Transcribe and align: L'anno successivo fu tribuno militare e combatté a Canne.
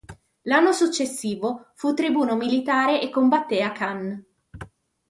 L'anno 0.45 0.71
successivo 0.73 1.67
fu 1.75 1.93
tribuno 1.93 2.35
militare 2.35 2.99
e 3.01 3.11
combatté 3.11 3.61
a 3.61 3.71
Canne. 3.71 4.25